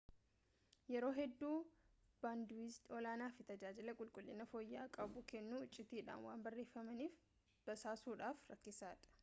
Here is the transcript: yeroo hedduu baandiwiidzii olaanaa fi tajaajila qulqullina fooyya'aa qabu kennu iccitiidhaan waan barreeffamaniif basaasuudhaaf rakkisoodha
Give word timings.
yeroo 0.93 1.09
hedduu 1.17 1.57
baandiwiidzii 2.23 2.89
olaanaa 2.99 3.27
fi 3.37 3.45
tajaajila 3.51 3.95
qulqullina 4.01 4.49
fooyya'aa 4.55 4.89
qabu 4.97 5.25
kennu 5.35 5.63
iccitiidhaan 5.69 6.25
waan 6.27 6.45
barreeffamaniif 6.49 7.23
basaasuudhaaf 7.69 8.45
rakkisoodha 8.55 9.17